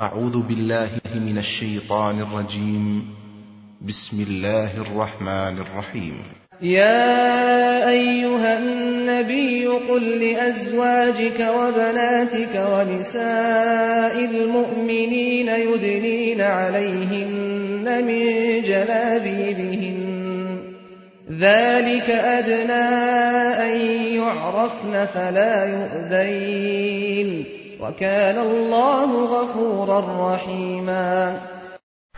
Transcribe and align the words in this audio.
أعوذ 0.00 0.42
بالله 0.48 0.90
من 1.14 1.38
الشيطان 1.38 2.20
الرجيم. 2.20 3.04
بسم 3.88 4.24
الله 4.30 4.70
الرحمن 4.80 5.58
الرحيم. 5.58 6.14
يا 6.62 7.88
أيها 7.90 8.58
النبي 8.58 9.66
قل 9.66 10.02
لأزواجك 10.02 11.40
وبناتك 11.40 12.66
ونساء 12.72 14.24
المؤمنين 14.24 15.48
يدنين 15.48 16.40
عليهن 16.40 18.04
من 18.06 18.22
جلابيبهن. 18.62 19.98
ذلك 21.32 22.10
أدنى 22.10 22.88
أن 23.62 23.80
يعرفن 24.16 25.06
فلا 25.14 25.64
يؤذين. 25.64 27.57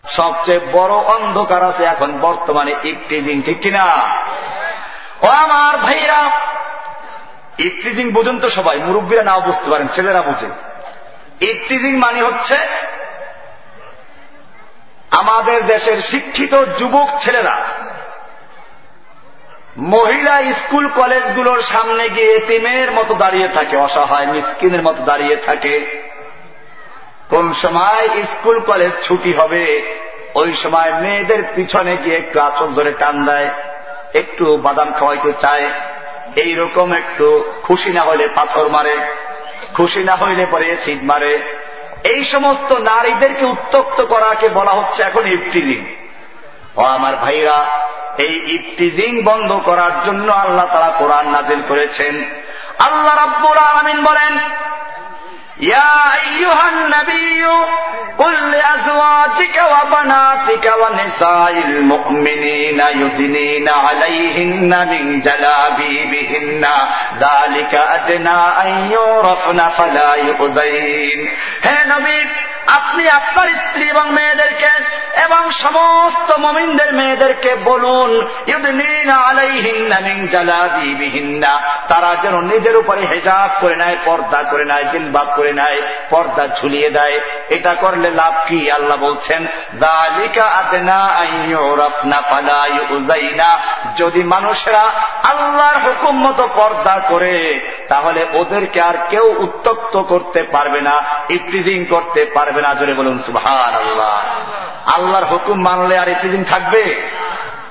সবচেয়ে 0.09 0.61
বড় 0.73 0.95
অন্ধকার 0.95 1.63
আছে 1.63 1.85
এখন 1.85 2.19
বর্তমানে 2.21 2.75
ইফটিজিং 2.85 3.43
ঠিক 3.43 3.61
কিনা? 3.61 3.85
ও 5.23 5.27
আমার 5.27 5.79
ভাইরা 5.79 6.31
ইফটিজিং 7.59 8.13
বোঝেন 8.13 8.39
তো 8.39 8.51
সবাই, 8.51 8.79
মুরব্বীরা 8.79 9.23
নাও 9.23 9.41
বুঝতে 9.41 9.71
পারেন, 9.71 9.89
ছেলেরা 9.89 10.23
বুঝে। 10.23 10.47
ইফটিজিং 11.47 11.97
মানে 11.97 12.23
হচ্ছে 12.23 12.57
আমাদের 15.11 15.67
দেশের 15.67 15.97
শিক্ষিত 15.97 16.65
যুবক 16.79 17.09
ছেলেরা 17.21 17.57
মহিলা 19.81 20.53
স্কুল 20.55 20.89
কলেজগুলোর 20.89 21.63
সামনে 21.63 22.09
গিয়ে 22.09 22.35
এতিমের 22.35 22.93
মতো 22.93 23.15
দাঁড়িয়ে 23.15 23.49
থাকে, 23.49 23.77
অসহায় 23.77 24.27
মিসকিনের 24.27 24.83
মতো 24.83 25.03
দাঁড়িয়ে 25.03 25.37
থাকে। 25.37 26.03
কোন 27.29 27.55
সময় 27.55 28.09
স্কুল 28.25 28.61
কলেজ 28.61 28.91
ছুটি 29.03 29.33
হবে, 29.33 29.93
ওই 30.35 30.55
সময় 30.55 30.93
মেয়েদের 30.93 31.43
পিছনে 31.55 31.97
গিয়ে 31.97 32.17
একটু 32.17 32.41
আচল 32.41 32.75
ধরে 32.75 32.93
টান 32.93 33.25
দেয়, 33.25 33.49
একটু 34.15 34.57
বাদাম 34.57 34.93
খাওয়াইতে 34.93 35.33
চায়, 35.33 35.71
এইরকম 36.37 36.93
একটু 36.93 37.45
খুশি 37.63 37.91
না 37.91 38.01
হলে 38.01 38.29
পাথর 38.35 38.69
মারে, 38.69 38.97
খুশি 39.75 40.05
না 40.05 40.17
হইলে 40.17 40.47
পরে 40.47 40.77
সিট 40.77 40.99
মারে। 41.03 41.39
এই 42.05 42.25
সমস্ত 42.25 42.73
নারীদেরকে 42.73 43.45
উত্তক্ত 43.45 44.03
করাকে 44.03 44.49
বলা 44.49 44.71
হচ্ছে 44.71 45.03
এখন 45.03 45.27
ইফটিজিং 45.27 45.85
ও 46.77 46.81
আমার 46.81 47.17
ভাইরা 47.17 47.90
এই 48.18 48.36
ইফটিজিং 48.56 49.12
বন্ধ 49.24 49.52
করার 49.66 49.94
জন্য 50.06 50.28
আল্লাহ 50.44 50.68
তারা 50.74 50.92
কোরআন 51.02 51.26
নাজিল 51.32 51.62
করেছেন 51.68 52.16
আল্লাহ 52.80 53.14
রাব্বুল 53.16 53.60
আলামিন 53.70 54.00
বলেন 54.10 54.34
يا 55.60 56.14
أيها 56.16 56.70
النبي 56.70 57.46
قل 58.18 58.52
لأزواجك 58.52 59.62
وبناتك 59.66 60.74
ونساء 60.82 61.64
المؤمنين 61.66 62.80
يدنين 62.80 63.70
عليهن 63.70 64.88
من 64.88 65.22
جلابيبهن 65.22 66.66
ذلك 67.20 67.74
أدنى 67.76 68.42
أن 68.64 68.92
يعرفن 68.92 69.60
فلا 69.70 70.12
يؤذين 70.16 71.20
হে 71.66 71.78
নবী 71.94 72.18
আপনি 72.77 73.09
আপনার 73.09 73.49
স্ত্রী 73.49 73.85
এবং 73.89 74.07
মেয়েদেরকে 74.13 74.71
এবং 75.25 75.51
সমস্ত 75.51 76.29
মমিনদের 76.39 76.95
মেয়েদেরকে 76.95 77.55
বলুন 77.65 78.11
তারা 81.89 82.11
যেন 82.23 82.41
নিজের 82.41 82.77
উপরে 82.77 83.01
হেজাব 83.01 83.51
করে 83.61 83.77
নেয়, 83.77 83.97
পর্দা 84.05 84.41
করে 84.51 84.65
নেয় 84.65 84.85
জিলবাব 84.93 85.29
করে 85.37 85.53
নেয়, 85.53 85.81
পর্দা 86.11 86.45
ঝুলিয়ে 86.49 86.91
দেয়। 86.91 87.21
এটা 87.49 87.75
করলে 87.75 88.11
লাভ 88.11 88.35
কি? 88.49 88.71
আল্লাহ 88.71 88.97
বলছেন 88.97 89.47
যদি 93.97 94.23
মানুষেরা 94.25 94.85
আল্লাহর 95.23 95.79
হুকুম 95.85 96.15
মতো 96.27 96.49
পর্দা 96.55 97.01
করে, 97.09 97.37
তাহলে 97.89 98.27
ওদেরকে 98.33 98.81
আর 98.81 98.97
কেউ 99.11 99.27
উত্তপ্ত 99.39 99.95
করতে 100.03 100.41
পারবে 100.43 100.81
না 100.81 100.95
ইফ্রিজিং 101.29 101.85
করতে 101.85 102.21
পারবে 102.35 102.60
না 102.61 102.75
জোরে 102.75 102.95
বলুন 102.95 103.19
সুহান 103.19 103.75
আল্লাহ 103.75 104.23
আল্লাহর 104.95 105.25
হুকুম 105.25 105.63
মানলে 105.63 105.99
আর 105.99 106.09
ইফ্রিজিং 106.09 106.45
থাকবে? 106.45 107.11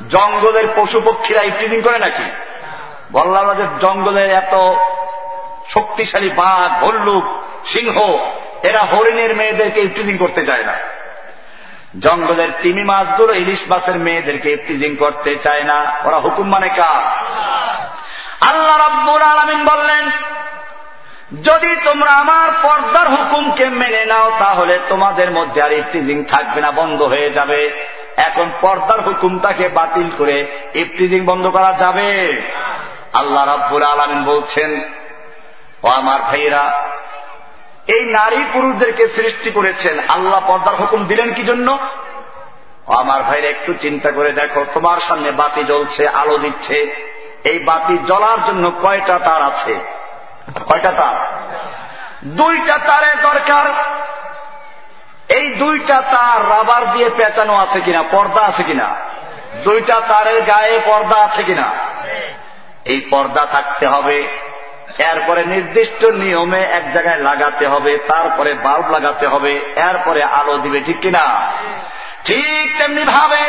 জঙ্গলের 0.09 0.63
পশু 0.75 1.01
পক্ষীরা 1.05 1.41
ইফ্রিজিং 1.41 1.81
করে 1.81 1.99
নাকি? 1.99 2.23
বললাম 3.11 3.45
না 3.45 3.53
যে 3.53 3.63
জঙ্গলের 3.81 4.29
এত 4.29 4.53
শক্তিশালী 5.69 6.29
বাঘ, 6.29 6.83
ভল্লুক, 6.83 7.23
সিংহ, 7.65 8.01
এরা 8.63 8.79
হরিণের 8.79 9.35
মেয়েদেরকে 9.35 9.81
ইফ্রিজিং 9.81 10.17
করতে 10.17 10.45
চায় 10.45 10.63
না। 10.63 10.73
জঙ্গলের 11.99 12.49
তিমি 12.61 12.83
মাছগুলো 12.83 13.33
ইলিশ 13.33 13.63
মাছের 13.67 13.95
মেয়েদেরকে 13.95 14.51
ইফ্রিজিং 14.51 14.95
করতে 14.95 15.35
চায় 15.35 15.63
না। 15.63 15.85
ওরা 16.03 16.17
হুকুম 16.17 16.49
মানে 16.49 16.69
কা 16.69 17.15
আল্লাহ 18.41 18.87
রব্বুর 18.87 19.21
আলমিন 19.21 19.65
বললেন 19.65 20.09
যদি 21.43 21.75
তোমরা 21.83 22.11
আমার 22.11 22.51
পর্দার 22.63 23.07
হুকুমকে 23.09 23.69
মেনে 23.69 24.05
নাও, 24.05 24.31
তাহলে 24.39 24.79
তোমাদের 24.89 25.31
মধ্যে 25.31 25.61
আর 25.61 25.71
ইফটিজিং 25.71 26.23
থাকবে 26.23 26.61
না, 26.61 26.71
বন্ধ 26.71 27.01
হয়ে 27.01 27.29
যাবে। 27.29 27.71
এখন 28.17 28.49
পর্দার 28.61 29.01
হুকুমটাকে 29.01 29.67
বাতিল 29.67 30.09
করে 30.17 30.45
ইফটিজিং 30.73 31.25
বন্ধ 31.25 31.47
করা 31.47 31.73
যাবে। 31.79 32.41
আল্লাহ 33.13 33.45
রাব্বুল 33.45 33.83
আলমিন 33.83 34.23
বলছেন, 34.23 34.81
ও 35.83 35.87
আমার 35.87 36.21
ভাইরা 36.21 36.83
এই 37.87 38.05
নারী 38.05 38.43
পুরুষদেরকে 38.53 39.07
সৃষ্টি 39.07 39.51
করেছেন। 39.51 39.99
আল্লাহ 40.07 40.41
পর্দার 40.47 40.75
হুকুম 40.75 41.05
দিলেন 41.05 41.33
কি 41.33 41.43
জন্য? 41.43 41.79
ও 42.87 42.91
আমার 42.93 43.23
ভাইরা 43.23 43.47
একটু 43.47 43.73
চিন্তা 43.73 44.11
করে 44.11 44.31
দেখো, 44.31 44.65
তোমার 44.73 44.99
সামনে 44.99 45.31
বাতি 45.31 45.63
জ্বলছে, 45.63 46.07
আলো 46.07 46.37
দিচ্ছে। 46.37 46.95
এই 47.43 47.59
বাতি 47.59 47.97
জ্বলার 48.05 48.37
জন্য 48.45 48.71
কয়টা 48.81 49.19
তার 49.19 49.41
আছে? 49.41 49.98
কয়টা 50.55 50.91
তার? 50.91 51.15
দুইটা 52.25 52.77
তারের 52.77 53.21
দরকার। 53.21 53.65
এই 55.29 55.47
দুইটা 55.47 56.01
তার 56.01 56.49
রাবার 56.49 56.91
দিয়ে 56.91 57.09
পেঁচানো 57.17 57.55
আছে 57.55 57.81
কিনা, 57.81 58.03
পর্দা 58.03 58.41
আছে 58.41 58.63
কিনা? 58.63 58.95
দুইটা 59.63 60.01
তারের 60.07 60.41
গায়ে 60.41 60.79
পর্দা 60.85 61.15
আছে 61.15 61.43
কিনা? 61.43 61.71
এই 62.85 63.07
পর্দা 63.11 63.45
থাকতে 63.45 63.87
হবে। 63.87 64.27
এরপরে 64.97 65.45
নির্দিষ্ট 65.45 66.05
নিয়মে 66.05 66.63
এক 66.63 66.93
জায়গায় 66.93 67.17
লাগাতে 67.17 67.67
হবে, 67.67 67.97
তারপরে 67.97 68.53
বাল্ব 68.53 68.89
লাগাতে 68.89 69.27
হবে, 69.27 69.73
এরপরে 69.75 70.23
আলো 70.23 70.57
দিবে, 70.57 70.79
ঠিক 70.79 70.99
কিনা? 70.99 71.51
ঠিক 72.25 72.77
তেমনি 72.77 73.03
ভাবে 73.03 73.41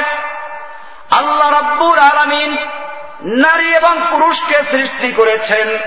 আল্লাহ 1.10 1.58
রব্বুর 1.58 1.98
আলমিন 1.98 2.56
নারী 3.22 3.74
এবং 3.74 3.96
পুরুষকে 4.10 4.62
সৃষ্টি 4.70 5.12
করেছেন। 5.12 5.78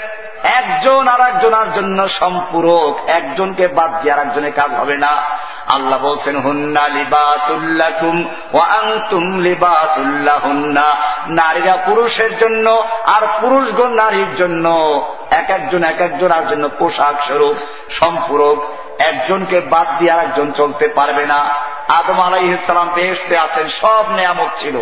একজন 0.44 1.08
আর 1.08 1.20
একজনের 1.20 1.74
জন্য 1.74 2.10
সম্পূরক। 2.10 3.10
একজনকে 3.10 3.68
বাদ 3.68 4.02
দিয়ে 4.02 4.14
আর 4.14 4.20
একজনের 4.20 4.52
কাজ 4.52 4.74
হবে 4.74 4.98
না। 4.98 5.24
আল্লাহ 5.68 6.00
বলছেন, 6.00 6.38
হুন্না 6.38 6.82
আংতুম 8.60 9.40
লিবাসুল্লাহ 9.40 10.46
হুন্না 10.46 10.96
নারীরা 11.28 11.76
পুরুষের 11.76 12.38
জন্য 12.38 12.88
আর 13.06 13.22
পুরুষগণ 13.42 13.90
নারীর 13.90 14.36
জন্য। 14.36 14.70
এক 15.32 15.50
একজন 15.50 15.84
এক 15.84 16.02
একজন 16.02 16.32
আর 16.32 16.48
জন্য 16.50 16.70
পোশাক 16.70 17.22
স্বরূপ 17.22 17.58
সম্পূরক। 17.90 18.74
একজনকে 19.00 19.60
বাদ 19.60 20.00
দিয়ে 20.00 20.12
আর 20.12 20.20
একজন 20.20 20.52
চলতে 20.52 20.88
পারবে 20.88 21.26
না। 21.26 21.40
আদম 21.88 22.22
আলাই 22.22 22.46
ইসলাম 22.46 22.90
বেহেস্তে 22.94 23.38
আছেন, 23.38 23.68
সব 23.68 24.06
নেয়ামত 24.16 24.60
ছিল। 24.60 24.78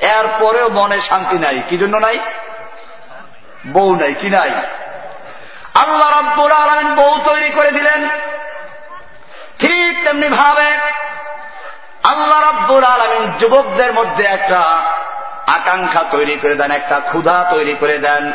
এরপরেও 0.00 0.68
মনে 0.68 1.00
শান্তি 1.00 1.38
নাই। 1.38 1.62
কি 1.68 1.78
জন্য 1.78 1.96
নাই? 1.96 2.18
বউ 3.72 3.96
নাই, 3.96 4.14
কি 4.14 4.30
নাই? 4.30 4.50
আল্লাহ 5.86 6.20
রব্বুল 6.20 6.52
আলমিন 6.52 6.94
বউ 6.94 7.14
তৈরি 7.24 7.50
করে 7.50 7.70
দিলেন। 7.70 8.08
ঠিক 9.58 10.04
তেমনি 10.04 10.28
ভাবে 10.28 10.68
আল্লাহ 12.04 12.38
রব্বুল 12.50 12.84
আলমিন 12.84 13.32
যুবকদের 13.38 13.92
মধ্যে 13.92 14.24
একটা 14.24 14.60
আকাঙ্ক্ষা 15.46 16.04
তৈরি 16.10 16.36
করে 16.42 16.54
দেন, 16.54 16.70
একটা 16.70 17.00
ক্ষুধা 17.00 17.44
তৈরি 17.50 17.74
করে 17.80 17.98
দেন। 17.98 18.32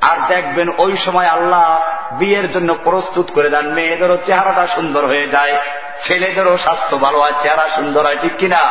আর 0.00 0.16
দেখবেন 0.28 0.68
ওই 0.78 0.96
সময় 0.96 1.26
আল্লাহ 1.26 1.80
বিয়ের 2.12 2.52
জন্য 2.52 2.76
প্রস্তুত 2.84 3.32
করে 3.32 3.50
দেন, 3.50 3.66
মেয়েদেরও 3.72 4.16
চেহারাটা 4.26 4.66
সুন্দর 4.66 5.06
হয়ে 5.06 5.28
যায়, 5.28 5.54
ছেলেদেরও 6.02 6.56
স্বাস্থ্য 6.56 6.96
ভালো 6.96 7.18
হয়, 7.18 7.32
চেহারা 7.42 7.68
সুন্দর 7.68 8.06
হয়, 8.06 8.16
ঠিক 8.20 8.36
কিনা? 8.36 8.62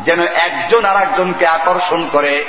যেন 0.00 0.20
একজন 0.20 0.84
আর 0.84 1.02
একজনকে 1.02 1.46
আকর্ষণ 1.46 2.08
করে 2.12 2.44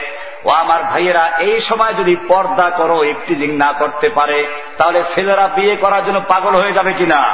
ও 0.46 0.50
আমার 0.50 0.84
ভাইয়েরা, 0.84 1.32
এই 1.38 1.62
সময় 1.62 1.94
যদি 1.94 2.16
পর্দা 2.28 2.70
করো 2.70 3.04
ইফটিজিং 3.04 3.58
না 3.58 3.72
করতে 3.72 4.10
পারে, 4.10 4.48
তাহলে 4.78 5.04
ছেলেরা 5.16 5.48
বিয়ে 5.48 5.76
করার 5.76 6.06
জন্য 6.06 6.22
পাগল 6.28 6.56
হয়ে 6.56 6.74
যাবে 6.74 6.94
কিনা? 6.94 7.34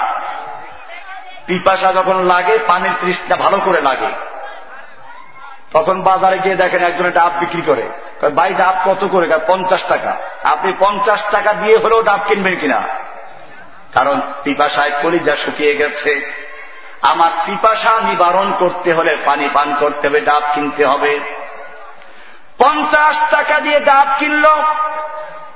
পিপাসা 1.46 1.94
যখন 1.94 2.25
লাগে, 2.25 2.58
পানির 2.68 2.92
তৃষ্ণা 3.02 3.36
ভালো 3.36 3.58
করে 3.66 3.81
লাগে। 3.81 4.08
তখন 5.72 6.02
বাজারে 6.02 6.40
গিয়ে 6.40 6.56
দেখেন 6.56 6.84
একজনে 6.84 7.12
ডাব 7.12 7.31
বিক্রি 7.40 7.62
করে। 7.62 7.90
ভাই 8.30 8.54
ডাব 8.54 8.90
কত 8.92 9.08
করে? 9.08 9.40
পঞ্চাশ 9.48 9.84
টাকা। 9.84 10.18
আপনি 10.44 10.74
পঞ্চাশ 10.80 11.24
টাকা 11.31 11.54
দিয়ে 11.54 11.78
হলেও 11.78 12.02
ডাব 12.02 12.19
কিনবেন 12.28 12.56
কিনা? 12.56 12.81
কারণ 13.94 14.22
পিপাসায় 14.44 14.92
কলিজা 15.02 15.36
শুকিয়ে 15.36 15.75
গেছে। 15.75 16.31
আমার 17.02 17.31
পিপাসা 17.46 18.02
নিবারণ 18.02 18.54
করতে 18.60 18.94
হলে 18.94 19.18
পানি 19.25 19.50
পান 19.54 19.75
করতে 19.80 20.08
হবে, 20.08 20.22
ডাব 20.22 20.44
কিনতে 20.54 20.86
হবে। 20.86 21.41
পঞ্চাশ 22.62 23.19
টাকা 23.31 23.60
দিয়ে 23.60 23.80
ডাব 23.80 24.08
কিনল। 24.19 24.46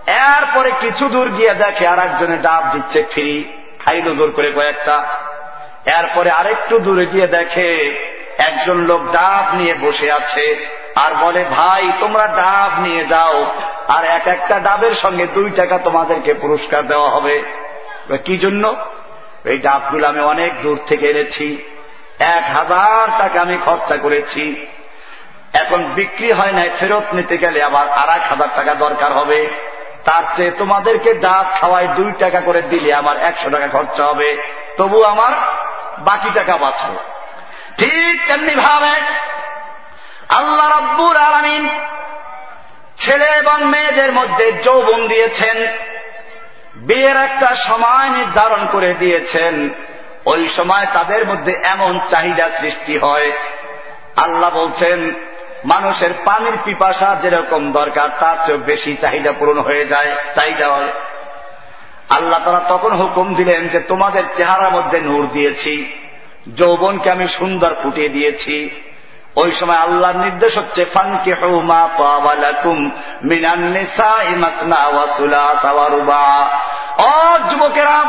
এরপরে 0.07 0.71
কিছু 0.79 1.09
দূর 1.09 1.29
গিয়ে 1.29 1.53
দেখে 1.53 1.87
আর 1.87 1.99
একজনে 1.99 2.37
ডাব 2.37 2.63
দিচ্ছে 2.73 3.03
ফ্রি। 3.11 3.57
খাইল 3.85 4.17
জোর 4.17 4.31
করে 4.31 4.51
কয়েকটা। 4.51 5.05
এরপরে 5.85 6.29
আরেকটু 6.29 6.79
দূরে 6.79 7.05
গিয়ে 7.05 7.27
দেখে 7.27 7.69
একজন 8.37 8.77
লোক 8.77 9.11
ডাব 9.11 9.55
নিয়ে 9.55 9.73
বসে 9.73 10.11
আছে 10.11 10.67
আর 10.95 11.11
বলে, 11.13 11.43
ভাই, 11.43 11.91
তোমরা 11.99 12.27
ডাব 12.27 12.81
নিয়ে 12.81 13.05
যাও 13.05 13.53
আর 13.87 14.05
এক 14.05 14.27
একটা 14.27 14.59
ডাবের 14.59 14.91
সঙ্গে 14.91 15.27
দুই 15.27 15.51
টাকা 15.51 15.77
তোমাদেরকে 15.77 16.33
পুরস্কার 16.33 16.87
দেওয়া 16.87 17.09
হবে। 17.09 17.43
কি 18.25 18.37
জন্য? 18.37 18.75
এই 19.45 19.57
ডাবগুলো 19.57 20.07
আমি 20.07 20.19
অনেক 20.19 20.61
দূর 20.61 20.79
থেকে 20.87 21.09
এনেছি। 21.09 21.63
এক 22.19 22.43
হাজার 22.55 23.19
টাকা 23.19 23.41
আমি 23.41 23.57
খরচা 23.65 23.97
করেছি। 23.97 24.67
এখন 25.55 25.83
বিক্রি 25.83 26.31
হয় 26.31 26.51
নাই, 26.51 26.69
ফেরত 26.79 27.03
নিতে 27.13 27.37
গেলে 27.37 27.63
আবার 27.63 27.89
আর 27.89 28.09
হাজার 28.19 28.47
টাকা 28.55 28.73
দরকার 28.75 29.11
হবে। 29.13 29.47
তার 30.05 30.23
চেয়ে 30.35 30.51
তোমাদেরকে 30.51 31.13
ডাব 31.13 31.45
খাওয়ায় 31.59 31.87
দুই 31.87 32.11
টাকা 32.19 32.41
করে 32.41 32.61
দিলে 32.61 32.93
আমার 32.93 33.17
একশো 33.17 33.49
টাকা 33.49 33.67
খরচা 33.67 34.03
হবে। 34.05 34.37
তবু 34.77 35.03
আমার 35.03 35.31
বাকি 35.97 36.29
টাকা 36.33 36.57
বাঁচবে 36.57 36.97
ঠিক 37.77 38.27
তেমনি 38.27 38.55
ভাবে 38.55 38.93
আল্লাহ 40.29 40.79
রব্বুর 40.79 41.17
আলমিন 41.17 41.69
ছেলে 42.97 43.25
এবং 43.25 43.63
মেয়েদের 43.63 44.11
মধ্যে 44.11 44.51
যৌবন 44.51 45.07
দিয়েছেন। 45.07 45.57
বিয়ের 46.75 47.17
একটা 47.17 47.55
সময় 47.55 48.09
নির্ধারণ 48.09 48.67
করে 48.71 48.93
দিয়েছেন। 48.93 49.69
ওই 50.25 50.49
সময় 50.49 50.85
তাদের 50.93 51.25
মধ্যে 51.25 51.59
এমন 51.63 51.99
চাহিদা 52.09 52.49
সৃষ্টি 52.49 52.97
হয়। 52.97 53.31
আল্লাহ 54.15 54.49
বলছেন 54.49 55.13
মানুষের 55.65 56.09
পানির 56.25 56.57
পিপাসা 56.63 57.15
যেরকম 57.21 57.71
দরকার, 57.71 58.09
তার 58.19 58.37
চেয়ে 58.45 58.57
বেশি 58.57 58.95
চাহিদা 58.95 59.31
পূরণ 59.31 59.59
হয়ে 59.59 59.85
যায়, 59.85 60.15
চাহিদা 60.35 60.65
হয়। 60.65 60.91
আল্লাহ 62.09 62.39
তারা 62.45 62.61
তখন 62.69 62.91
হুকুম 62.91 63.35
দিলেন 63.35 63.67
যে, 63.67 63.79
তোমাদের 63.79 64.23
চেহারার 64.35 64.71
মধ্যে 64.71 64.99
নূর 64.99 65.27
দিয়েছি, 65.33 65.91
যৌবনকে 66.55 67.11
আমি 67.11 67.27
সুন্দর 67.27 67.75
ফুটিয়ে 67.83 68.09
দিয়েছি। 68.09 68.81
ওই 69.35 69.51
সময় 69.51 69.75
আল্লাহর 69.75 70.15
নির্দেশ 70.15 70.57
হচ্ছে 70.57 70.85
ফানকে 70.85 71.33
যুবকেরা, 77.49 78.05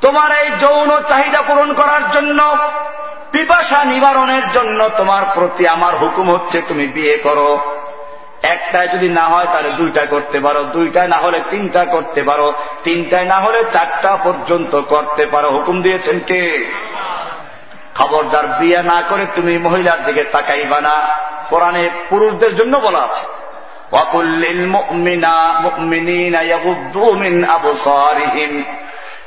তোমার 0.00 0.38
এই 0.38 0.50
যৌন 0.50 1.02
চাহিদা 1.08 1.42
পূরণ 1.42 1.74
করার 1.74 2.10
জন্য 2.10 2.56
পিপাসা 3.34 3.84
নিবারণের 3.84 4.42
জন্য 4.54 4.88
তোমার 4.88 5.22
প্রতি 5.34 5.68
আমার 5.68 5.96
হুকুম 5.96 6.34
হচ্ছে 6.34 6.62
তুমি 6.68 6.86
বিয়ে 6.86 7.18
করো। 7.18 7.58
একটায় 8.42 8.88
যদি 8.88 9.08
না 9.08 9.24
হয় 9.24 9.44
তাহলে 9.44 9.70
দুইটা 9.70 10.06
করতে 10.06 10.40
পারো। 10.40 10.64
দুইটায় 10.64 11.08
না 11.08 11.16
হলে 11.16 11.40
তিনটা 11.50 11.84
করতে 11.84 12.22
পারো। 12.22 12.52
তিনটায় 12.84 13.24
না 13.24 13.34
হলে 13.34 13.64
চারটা 13.72 14.16
পর্যন্ত 14.16 14.80
করতে 14.80 15.26
পারো। 15.26 15.50
হুকুম 15.50 15.82
দিয়েছেন 15.82 16.18
কে? 16.18 16.72
খবরদার 17.94 18.46
বিয়ে 18.46 18.82
না 18.82 19.02
করে 19.08 19.26
তুমি 19.34 19.58
মহিলার 19.58 20.04
দিকে 20.04 20.24
তাকাইবা 20.24 20.80
না। 20.80 21.18
কোরআনে 21.48 21.90
পুরুষদের 22.08 22.56
জন্য 22.56 22.76
বলা 22.76 22.98
আছে 22.98 23.26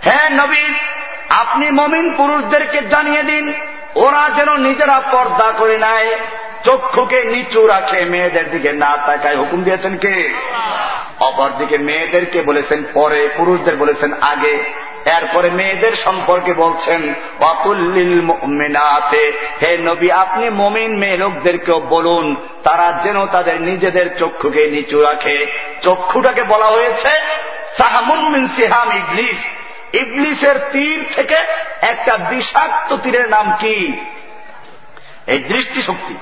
হ্যাঁ 0.01 0.29
নবী, 0.29 0.73
আপনি 1.29 1.71
মমিন 1.71 2.13
পুরুষদেরকে 2.17 2.81
জানিয়ে 2.81 3.23
দিন 3.23 3.53
ওরা 3.97 4.29
যেন 4.35 4.57
নিজেরা 4.57 4.99
পর্দা 5.11 5.51
করে 5.57 5.77
নেয়, 5.77 6.15
চক্ষুকে 6.63 7.23
নিচু 7.23 7.67
রাখে, 7.67 8.05
মেয়েদের 8.05 8.51
দিকে 8.51 8.71
না 8.73 8.97
তাকায়। 9.05 9.37
হুকুম 9.37 9.63
দিয়েছেন 9.63 9.97
কে? 9.97 10.33
অপরদিকে 11.19 11.77
মেয়েদেরকে 11.77 12.41
বলেছেন 12.41 12.83
পরে, 12.93 13.29
পুরুষদের 13.37 13.75
বলেছেন 13.75 14.13
আগে। 14.21 14.87
এরপরে 15.05 15.49
মেয়েদের 15.49 15.91
সম্পর্কে 15.91 16.53
বলছেন 16.53 17.13
অকুল্লিল 17.39 18.21
মেনাতে 18.43 19.31
হে 19.61 19.77
নবী, 19.77 20.09
আপনি 20.11 20.49
মমিন 20.49 20.97
মেয়ে 20.97 21.17
লোকদেরকেও 21.17 21.79
বলুন, 21.79 22.35
তারা 22.63 22.99
যেন 23.03 23.25
তাদের 23.25 23.61
নিজেদের 23.61 24.17
চক্ষুকে 24.17 24.71
নিচু 24.71 25.01
রাখে। 25.01 25.47
চক্ষুটাকে 25.81 26.43
বলা 26.43 26.65
হয়েছে 26.65 27.09
সাহামুন 27.77 28.47
সিহাম 28.47 28.91
ইবলিস। 28.91 29.39
ইবলিসের 29.93 30.55
তীর 30.71 31.05
থেকে 31.15 31.35
একটা 31.81 32.17
বিষাক্ত 32.17 32.95
তীরের 32.95 33.29
নাম 33.29 33.53
কি? 33.59 34.01
এই 35.27 35.39
দৃষ্টিশক্তি। 35.39 36.15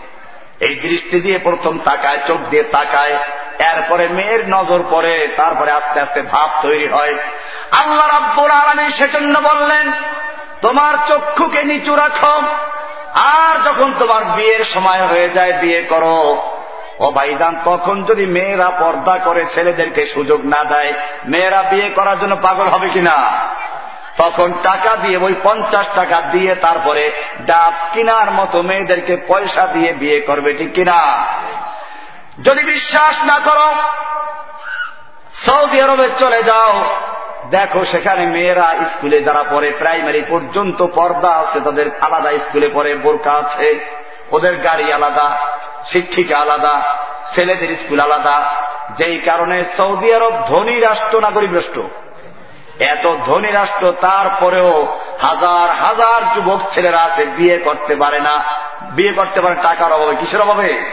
এই 0.59 0.75
দৃষ্টি 0.75 1.21
দিয়ে 1.21 1.39
প্রথম 1.39 1.79
তাকায়, 1.79 2.19
চোখ 2.27 2.38
দিয়ে 2.50 2.63
তাকায়, 2.63 3.17
এরপরে 3.59 4.07
মেয়ের 4.07 4.50
নজর 4.50 4.83
পড়ে, 4.89 5.27
তারপরে 5.35 5.71
আস্তে 5.71 6.00
আস্তে 6.00 6.21
ভাব 6.21 6.50
তৈরি 6.62 6.88
হয়। 6.88 7.13
আল্লাহ 7.71 8.07
রাব্বুল 8.07 8.51
আলমী 8.51 8.91
সেজন্য 8.91 9.39
বললেন, 9.39 9.91
তোমার 10.62 10.94
চক্ষুকে 11.07 11.63
নিচু 11.63 11.95
রাখো, 11.95 12.41
আর 13.13 13.63
যখন 13.65 13.94
তোমার 14.00 14.25
বিয়ের 14.25 14.63
সময় 14.63 15.07
হয়ে 15.07 15.29
যায়, 15.29 15.53
বিয়ে 15.53 15.83
করো। 15.83 16.51
ও 17.00 17.12
ভাইজান, 17.12 17.62
তখন 17.65 18.03
যদি 18.03 18.25
মেয়েরা 18.25 18.69
পর্দা 18.69 19.17
করে 19.17 19.45
ছেলেদেরকে 19.53 20.06
সুযোগ 20.06 20.45
না 20.45 20.63
দেয়, 20.63 20.94
মেয়েরা 21.25 21.63
বিয়ে 21.63 21.89
করার 21.89 22.19
জন্য 22.19 22.38
পাগল 22.41 22.67
হবে 22.67 22.89
কিনা? 22.89 23.45
তখন 24.17 24.53
টাকা 24.63 24.95
দিয়ে, 24.95 25.17
ওই 25.17 25.35
পঞ্চাশ 25.44 25.88
টাকা 25.95 26.21
দিয়ে 26.21 26.56
তারপরে 26.56 27.12
ডাব 27.45 27.73
কিনার 27.94 28.31
মতো 28.31 28.62
মেয়েদেরকে 28.62 29.17
পয়সা 29.27 29.67
দিয়ে 29.67 29.94
বিয়ে 29.94 30.19
করবে, 30.21 30.53
ঠিক 30.53 30.73
কিনা? 30.73 31.27
যদি 32.44 32.63
বিশ্বাস 32.63 33.23
না 33.23 33.39
করো, 33.45 33.73
সৌদি 35.33 35.81
আরবে 35.81 36.09
চলে 36.19 36.44
যাও। 36.44 36.95
দেখো, 37.50 37.85
সেখানে 37.85 38.25
মেয়েরা 38.25 38.75
স্কুলে 38.91 39.23
যারা 39.23 39.44
পড়ে, 39.44 39.71
প্রাইমারি 39.79 40.23
পর্যন্ত 40.29 40.85
পর্দা 40.85 41.29
আছে, 41.29 41.59
তাদের 41.59 41.91
আলাদা 42.01 42.31
স্কুলে 42.31 42.69
পড়ে, 42.73 42.95
বোরকা 42.95 43.31
আছে, 43.31 43.79
ওদের 44.31 44.57
গাড়ি 44.57 44.94
আলাদা, 44.94 45.38
শিক্ষিকা 45.85 46.38
আলাদা, 46.38 46.81
ছেলেদের 47.35 47.75
স্কুল 47.75 48.00
আলাদা। 48.00 48.56
যেই 48.97 49.17
কারণে 49.17 49.63
সৌদি 49.77 50.13
আরব 50.13 50.44
ধনী 50.47 50.79
রাষ্ট্র, 50.79 51.19
নাগরিক 51.19 51.53
রাষ্ট্র। 51.53 51.89
এত 52.80 53.16
ধনী 53.25 53.51
রাষ্ট্র, 53.51 53.94
তারপরেও 54.01 55.00
হাজার 55.22 55.75
হাজার 55.75 56.33
যুবক 56.36 56.60
ছেলেরা 56.72 57.00
আছে, 57.00 57.25
বিয়ে 57.25 57.57
করতে 57.57 57.95
পারে 57.95 58.20
না। 58.20 58.44
বিয়ে 58.91 59.13
করতে 59.13 59.41
পারে 59.41 59.55
টাকার 59.62 59.91
অভাবে। 59.91 60.15
কিসের 60.15 60.41
অভাবে? 60.41 60.91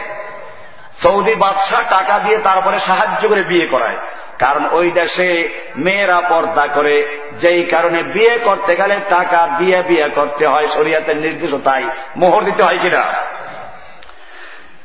সৌদি 1.01 1.35
বাদশাহ 1.35 1.81
টাকা 1.89 2.19
দিয়ে 2.19 2.37
তারপরে 2.37 2.79
সাহায্য 2.79 3.27
করে 3.27 3.41
বিয়ে 3.41 3.67
করায়। 3.67 3.97
কারণ 4.39 4.65
ওই 4.71 4.91
দেশে 4.91 5.49
মেয়েরা 5.75 6.21
পর্দা 6.29 6.67
করে। 6.67 7.19
যেই 7.39 7.63
কারণে 7.63 8.03
বিয়ে 8.03 8.37
করতে 8.37 8.75
গেলে 8.75 8.99
টাকা 9.09 9.47
দিয়ে 9.57 9.81
বিয়ে 9.81 10.09
করতে 10.09 10.47
হয়, 10.47 10.67
শরিয়াতের 10.67 11.17
নির্দেশ 11.17 11.53
তাই। 11.63 11.83
মোহর 12.17 12.43
দিতে 12.43 12.63
হয় 12.63 12.77
কিনা? 12.81 13.03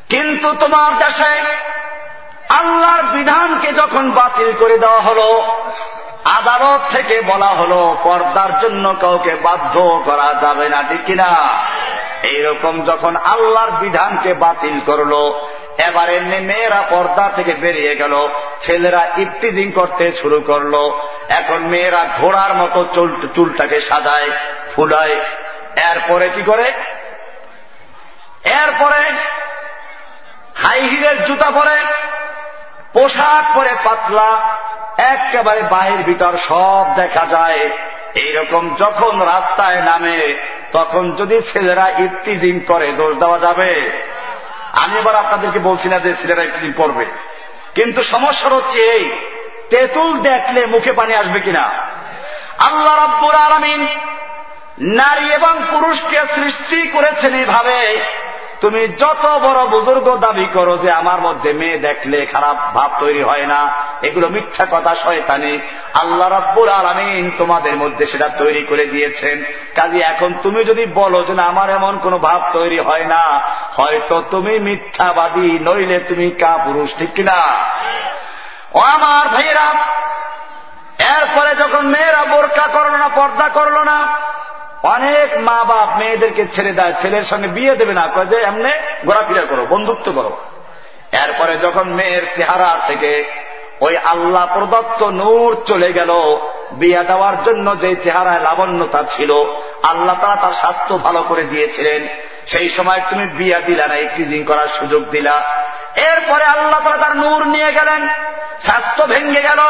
কিন্তু 0.09 0.55
তোমার 0.55 0.99
দেশে 0.99 1.41
আল্লাহর 2.49 3.03
বিধানকে 3.03 3.73
যখন 3.73 4.11
বাতিল 4.11 4.53
করে 4.59 4.79
দেওয়া 4.79 5.01
হলো 5.01 5.57
আদালত 6.25 6.81
থেকে 6.91 7.21
বলা 7.21 7.47
হলো, 7.47 7.97
পর্দার 8.03 8.61
জন্য 8.61 8.95
কাউকে 9.01 9.35
বাধ্য 9.35 10.03
করা 10.05 10.35
যাবে 10.41 10.69
না, 10.69 10.83
ঠিক 10.83 11.05
কিনা? 11.07 11.49
এইরকম 12.23 12.85
যখন 12.85 13.17
আল্লাহর 13.17 13.71
বিধানকে 13.71 14.35
বাতিল 14.35 14.81
করল, 14.81 15.33
এবার 15.87 16.09
এমনি 16.11 16.39
মেয়েরা 16.41 16.83
পর্দা 16.91 17.31
থেকে 17.37 17.55
বেরিয়ে 17.55 17.97
গেল, 17.97 18.29
ছেলেরা 18.63 19.09
ইফতিজিং 19.17 19.73
করতে 19.73 20.13
শুরু 20.13 20.41
করল। 20.41 20.75
এখন 21.29 21.59
মেয়েরা 21.59 22.07
ঘোড়ার 22.21 22.55
মতো 22.55 22.85
চুলটাকে 23.35 23.81
সাজায়, 23.81 24.31
ফুলায়। 24.77 25.17
এরপরে 25.93 26.29
কি 26.35 26.43
করে? 26.43 26.73
এরপরে 28.45 29.01
হাই 30.55 30.81
হিলের 30.81 31.25
জুতা 31.25 31.51
পরে, 31.51 31.77
পোশাক 32.93 33.57
পরে 33.57 33.71
পাতলা 33.85 34.59
একেবারে 34.99 35.63
বাহির 35.63 36.03
ভিতর 36.03 36.33
সব 36.49 36.87
দেখা 36.97 37.27
যায়। 37.27 37.71
এইরকম 38.15 38.75
যখন 38.75 39.21
রাস্তায় 39.21 39.83
নামে, 39.83 40.35
তখন 40.73 41.13
যদি 41.13 41.41
ছেলেরা 41.53 41.89
ইফতিজিং 41.89 42.61
করে, 42.61 42.93
দোষ 42.93 43.17
দেওয়া 43.17 43.39
যাবে? 43.39 44.03
আমি 44.73 44.99
এবার 44.99 45.15
আপনাদেরকে 45.15 45.59
বলছি 45.59 45.89
না 45.89 45.99
যে 45.99 46.15
ছেলেরা 46.15 46.43
ইফতিজিং 46.43 46.73
করবে। 46.73 47.05
কিন্তু 47.75 48.03
সমস্যা 48.03 48.49
হচ্ছে 48.49 48.79
এই, 48.79 49.17
তেঁতুল 49.71 50.19
দেখলে 50.19 50.67
মুখে 50.67 50.93
পানি 50.93 51.15
আসবে 51.15 51.41
কিনা? 51.41 51.71
আল্লাহ 52.59 53.05
রব্বুর 53.05 53.35
আলমিন 53.35 53.89
নারী 54.79 55.31
এবং 55.33 55.55
পুরুষকে 55.71 56.21
সৃষ্টি 56.35 56.87
করেছেন 56.87 57.35
এইভাবে। 57.35 58.01
তুমি 58.61 58.89
যত 58.89 59.25
বড় 59.45 59.61
বুজুর্গ 59.75 60.17
দাবি 60.17 60.47
করো 60.57 60.79
যে 60.79 60.91
আমার 60.91 61.21
মধ্যে 61.21 61.53
মেয়ে 61.53 61.79
দেখলে 61.79 62.27
খারাপ 62.27 62.57
ভাব 62.77 62.91
তৈরি 63.01 63.23
হয় 63.23 63.47
না, 63.47 63.61
এগুলো 64.03 64.29
মিথ্যা 64.29 64.67
কথা 64.71 64.95
শয়তানি। 64.95 65.59
আল্লাহ 65.95 66.29
রাব্বুল 66.29 66.69
আলমিন 66.69 67.31
তোমাদের 67.39 67.77
মধ্যে 67.77 68.07
সেটা 68.07 68.29
তৈরি 68.29 68.63
করে 68.63 68.85
দিয়েছেন। 68.87 69.37
কাজে 69.77 70.01
এখন 70.13 70.31
তুমি 70.43 70.65
যদি 70.65 70.87
বলো 70.87 71.19
যে 71.25 71.35
আমার 71.43 71.69
এমন 71.71 71.99
কোন 71.99 72.19
ভাব 72.19 72.41
তৈরি 72.53 72.79
হয় 72.79 73.05
না, 73.05 73.23
হয়তো 73.79 74.17
তুমি 74.31 74.55
মিথ্যাবাদী, 74.59 75.51
নইলে 75.67 75.99
তুমি 76.01 76.31
কা 76.31 76.53
পুরুষ 76.65 76.89
ঠিক 76.99 77.11
কিনা? 77.15 77.39
আমার 78.95 79.25
ভাইয়েরা, 79.35 79.69
এরপরে 81.17 81.55
যখন 81.55 81.83
মেয়েরা 81.87 82.23
বোরকা 82.25 82.67
করল 82.67 82.93
না 83.03 83.09
পর্দা 83.09 83.47
করল 83.49 83.68
না 83.68 83.68
অনেক 84.83 85.39
মা 85.39 85.65
বাপ 85.65 85.99
মেয়েদেরকে 85.99 86.47
ছেড়ে 86.55 86.73
দেয়, 86.73 86.93
ছেলের 87.03 87.25
সঙ্গে 87.25 87.49
বিয়ে 87.49 87.77
দেবে 87.77 87.95
না। 87.95 88.09
কয়ে 88.15 88.27
যে 88.27 88.37
এমনি 88.37 88.71
ঘোরাফেরা 89.07 89.41
করো, 89.41 89.67
বন্ধুত্ব 89.67 90.13
করো। 90.13 90.37
এরপরে 91.13 91.59
যখন 91.59 91.89
মেয়ের 91.89 92.23
চেহারা 92.37 92.79
থেকে 92.87 93.33
ওই 93.81 93.97
আল্লাহ 93.97 94.47
প্রদত্ত 94.55 95.03
নূর 95.03 95.63
চলে 95.67 95.93
গেল, 95.93 96.11
বিয়ে 96.73 97.05
দেওয়ার 97.05 97.43
জন্য 97.45 97.79
যে 97.79 97.97
চেহারায় 97.97 98.41
লাবণ্যতা 98.41 99.05
ছিল, 99.11 99.31
আল্লাহ 99.83 100.17
তারা 100.21 100.37
তার 100.37 100.53
স্বাস্থ্য 100.53 100.99
ভালো 100.99 101.23
করে 101.23 101.43
দিয়েছিলেন। 101.43 102.09
সেই 102.47 102.69
সময় 102.69 103.01
তুমি 103.11 103.27
বিয়া 103.27 103.61
দিলা 103.61 103.87
না 103.87 103.95
ইফ্রিজিং 103.95 104.45
করার 104.45 104.67
সুযোগ 104.67 105.11
দিলা। 105.11 105.43
এরপরে 105.97 106.45
আল্লাহ 106.45 106.81
তারা 106.85 106.97
তার 106.97 107.17
নূর 107.17 107.47
নিয়ে 107.47 107.73
গেলেন, 107.73 108.09
স্বাস্থ্য 108.63 109.07
ভেঙে 109.07 109.43
গেল, 109.43 109.61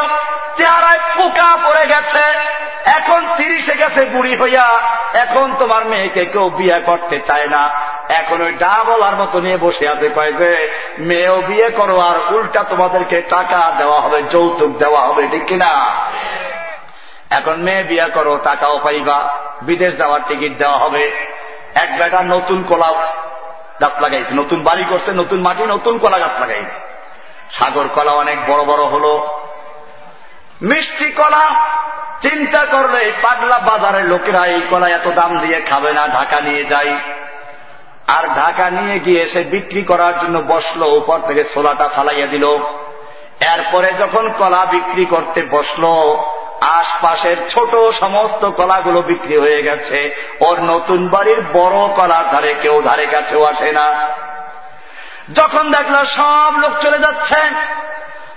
চেহারায় 0.57 0.99
পোকা 1.15 1.57
পড়ে 1.57 1.87
গেছে। 1.87 2.49
এখন 2.85 3.35
তিরিশে 3.37 3.75
গেছে 3.75 4.05
বুড়ি 4.05 4.35
হইয়া, 4.35 4.81
এখন 5.13 5.55
তোমার 5.59 5.85
মেয়েকে 5.85 6.25
কেউ 6.25 6.49
বিয়ে 6.49 6.79
করতে 6.79 7.19
চায় 7.19 7.47
না। 7.47 7.69
এখন 8.09 8.41
ওই 8.41 8.51
ডা 8.51 8.83
বলার 8.83 9.15
মতো 9.15 9.39
নিয়ে 9.39 9.57
বসে 9.57 9.87
আছে, 9.87 10.09
কয় 10.09 10.33
যে, 10.33 10.71
মেয়েও 10.99 11.41
বিয়ে 11.41 11.69
করো 11.69 11.99
আর 11.99 12.33
উল্টা 12.33 12.63
তোমাদেরকে 12.63 13.21
টাকা 13.21 13.71
দেওয়া 13.77 14.01
হবে, 14.01 14.23
যৌতুক 14.23 14.77
দেওয়া 14.77 15.01
হবে, 15.01 15.27
ঠিক 15.31 15.45
কিনা? 15.45 15.95
এখন 17.29 17.55
মেয়ে 17.63 17.83
বিয়ে 17.83 18.07
করো, 18.09 18.37
টাকাও 18.43 18.79
পাইবা, 18.79 19.29
বিদেশ 19.61 19.97
যাওয়ার 19.97 20.21
টিকিট 20.27 20.57
দেওয়া 20.57 20.77
হবে। 20.77 21.11
এক 21.75 21.97
বেটা 21.99 22.23
নতুন 22.23 22.63
কলা 22.63 22.89
গাছ 23.81 24.01
লাগাইছে, 24.01 24.33
নতুন 24.33 24.63
বাড়ি 24.63 24.83
করছে, 24.89 25.11
নতুন 25.11 25.41
মাটি, 25.41 25.63
নতুন 25.63 25.97
কলা 25.97 26.19
গাছ 26.19 26.39
লাগাই 26.39 26.63
সাগর 27.51 27.87
কলা 27.87 28.11
অনেক 28.11 28.37
বড় 28.47 28.63
বড় 28.63 28.83
হলো। 28.83 29.13
মিষ্টি 30.61 31.11
কলা 31.11 31.43
চিন্তা 32.21 32.65
করলে 32.65 32.99
এই 33.01 33.11
পাগলা 33.21 33.59
বাজারের 33.59 34.05
লোকেরা 34.05 34.45
এই 34.45 34.61
কলা 34.69 34.87
এত 34.89 35.07
দাম 35.07 35.39
দিয়ে 35.39 35.61
খাবে 35.61 35.93
না, 35.93 36.07
ঢাকা 36.07 36.41
নিয়ে 36.41 36.63
যায় 36.63 36.93
আর 38.07 38.23
ঢাকা 38.35 38.69
নিয়ে 38.69 38.99
গিয়ে 38.99 39.25
সে 39.25 39.43
বিক্রি 39.43 39.83
করার 39.83 40.13
জন্য 40.21 40.43
বসল, 40.47 40.81
উপর 40.83 41.19
থেকে 41.19 41.43
সোলাটা 41.43 41.87
ফালাইয়া 41.87 42.27
দিল। 42.27 42.45
এরপরে 43.53 43.93
যখন 43.99 44.33
কলা 44.37 44.65
বিক্রি 44.65 45.05
করতে 45.05 45.41
বসল, 45.51 45.83
আশপাশের 46.61 47.37
ছোট 47.49 47.75
সমস্ত 47.99 48.45
কলাগুলো 48.49 49.01
বিক্রি 49.01 49.37
হয়ে 49.37 49.63
গেছে। 49.63 50.15
ওর 50.39 50.57
নতুন 50.61 51.07
বাড়ির 51.07 51.41
বড় 51.53 51.93
কলার 51.95 52.29
ধারে 52.31 52.55
কেউ 52.61 52.81
ধারে 52.81 53.05
কাছেও 53.05 53.43
আসে 53.43 53.71
না। 53.71 53.87
যখন 55.33 55.71
দেখল 55.71 56.05
সব 56.05 56.53
লোক 56.57 56.71
চলে 56.81 56.99
যাচ্ছে 56.99 57.39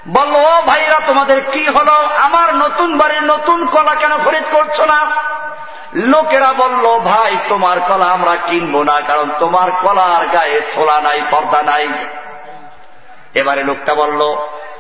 বলল 0.09 0.63
ভাইরা, 0.67 1.01
তোমাদের 1.07 1.41
কি 1.53 1.67
হলো? 1.67 1.93
আমার 2.17 2.55
নতুন 2.55 2.99
বাড়ির 2.99 3.23
নতুন 3.23 3.67
কলা 3.67 3.95
কেন 3.95 4.19
খরিদ 4.25 4.43
করছ 4.53 4.81
না? 4.81 5.07
লোকেরা 5.95 6.53
বলল, 6.53 6.99
ভাই, 6.99 7.37
তোমার 7.49 7.81
কলা 7.81 8.05
আমরা 8.05 8.37
কিনবো 8.37 8.83
না, 8.83 9.01
কারণ 9.01 9.31
তোমার 9.39 9.71
কলার 9.71 10.27
গায়ে 10.27 10.61
ছোলা 10.75 11.01
নাই, 11.01 11.23
পর্দা 11.31 11.63
নাই। 11.63 11.89
এবারে 13.35 13.65
লোকটা 13.65 13.95
বলল, 13.95 14.37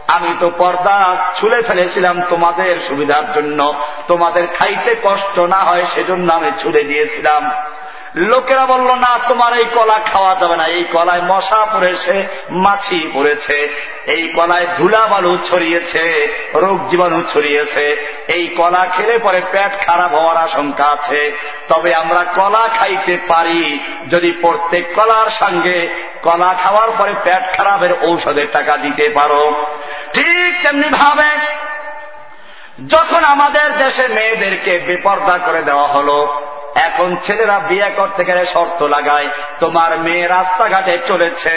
আমি 0.08 0.34
তো 0.40 0.50
পর্দা 0.58 1.16
ছুলে 1.36 1.62
ফেলেছিলাম 1.62 2.22
তোমাদের 2.28 2.80
সুবিধার 2.88 3.32
জন্য। 3.32 3.74
তোমাদের 4.06 4.46
খাইতে 4.58 4.96
কষ্ট 5.02 5.38
না 5.38 5.56
হয়, 5.56 5.84
সেজন্য 5.94 6.32
আমি 6.32 6.50
ছুলে 6.58 6.84
দিয়েছিলাম। 6.84 7.50
লোকেরা 8.14 8.66
বলল, 8.66 8.94
না, 8.94 9.18
তোমার 9.28 9.58
এই 9.58 9.64
কলা 9.64 9.98
খাওয়া 10.12 10.36
যাবে 10.40 10.56
না। 10.56 10.66
এই 10.66 10.84
কলায় 10.84 11.20
মশা 11.22 11.66
পড়েছে, 11.66 12.26
মাছি 12.50 13.10
পড়েছে, 13.14 13.76
এই 14.06 14.28
কলায় 14.28 14.66
ধুলা 14.78 15.06
বালু 15.06 15.38
ছড়িয়েছে, 15.44 16.34
রোগ 16.54 16.88
জীবাণু 16.88 17.22
ছড়িয়েছে। 17.32 18.06
এই 18.28 18.48
কলা 18.48 18.86
খেলে 18.96 19.18
পরে 19.18 19.40
পেট 19.52 19.86
খারাপ 19.86 20.14
হওয়ার 20.14 20.36
আশঙ্কা 20.36 20.84
আছে। 20.84 21.32
তবে 21.68 21.94
আমরা 21.94 22.24
কলা 22.24 22.68
খাইতে 22.78 23.18
পারি। 23.28 23.78
যদি 24.10 24.32
প্রত্যেক 24.40 24.94
কলার 24.94 25.30
সঙ্গে 25.30 25.88
কলা 26.22 26.54
খাওয়ার 26.62 26.88
পরে 26.98 27.14
পেট 27.24 27.56
খারাপের 27.56 27.92
ঔষধের 28.02 28.46
টাকা 28.52 28.76
দিতে 28.76 29.08
পারো। 29.08 29.66
ঠিক 30.14 30.62
তেমনি 30.62 30.88
ভাবে 30.88 31.30
যখন 32.88 33.24
আমাদের 33.24 33.76
দেশে 33.78 34.08
মেয়েদেরকে 34.08 34.78
বেপর্দা 34.78 35.38
করে 35.38 35.62
দেওয়া 35.62 35.86
হলো 35.86 36.40
এখন 37.02 37.16
ছেলেরা 37.26 37.56
বিয়ে 37.58 37.90
করতে 37.90 38.22
গেলে 38.24 38.46
শর্ত 38.46 38.82
লাগায়, 38.82 39.28
তোমার 39.60 39.98
মেয়ে 39.98 40.26
রাস্তাঘাটে 40.26 40.98
চলেছে, 41.06 41.54